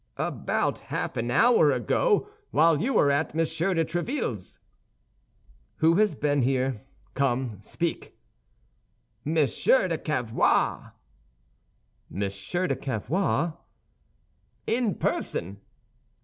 "About 0.17 0.79
half 0.79 1.15
an 1.15 1.29
hour 1.29 1.69
ago, 1.71 2.27
while 2.49 2.81
you 2.81 2.93
were 2.95 3.11
at 3.11 3.35
Monsieur 3.35 3.75
de 3.75 3.85
Tréville's." 3.85 4.57
"Who 5.75 5.93
has 5.97 6.15
been 6.15 6.41
here? 6.41 6.81
Come, 7.13 7.59
speak." 7.61 8.17
"Monsieur 9.23 9.87
de 9.87 9.99
Cavois." 9.99 10.89
"Monsieur 12.09 12.65
de 12.65 12.75
Cavois?" 12.75 13.53
"In 14.65 14.95
person." 14.95 15.61